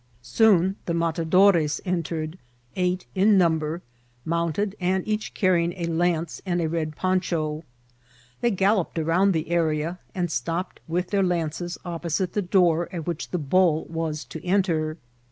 Soon 0.23 0.69
after 0.69 0.77
the 0.87 0.93
matadores 0.95 1.79
entered, 1.85 2.39
eight 2.75 3.05
in 3.13 3.37
number, 3.37 3.83
mounted, 4.25 4.75
and 4.79 5.07
each 5.07 5.35
carrying 5.35 5.73
a 5.73 5.85
lance 5.85 6.41
and 6.43 6.59
a 6.59 6.67
red 6.67 6.95
poncha; 6.95 7.61
they 8.41 8.49
galloped 8.49 8.97
round 8.97 9.31
the 9.31 9.49
area, 9.51 9.99
and 10.15 10.31
stopped 10.31 10.79
with 10.87 11.11
their 11.11 11.21
lances 11.21 11.77
opposite 11.85 12.33
the 12.33 12.41
door 12.41 12.89
at 12.91 13.05
which 13.05 13.29
the 13.29 13.37
bull 13.37 13.85
was 13.91 14.25
to 14.25 14.43
enter. 14.43 14.97